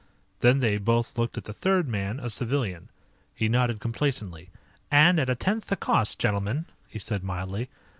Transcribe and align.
Then 0.39 0.61
they 0.61 0.79
both 0.79 1.15
looked 1.15 1.37
at 1.37 1.43
the 1.43 1.53
third 1.53 1.87
man, 1.87 2.19
a 2.19 2.27
civilian. 2.31 2.89
He 3.35 3.47
nodded 3.47 3.79
complacently. 3.79 4.49
"And 4.89 5.19
at 5.19 5.29
a 5.29 5.35
tenth 5.35 5.67
the 5.67 5.75
cost, 5.75 6.17
gentlemen," 6.17 6.65
he 6.87 6.97
said 6.97 7.23
mildly. 7.23 7.69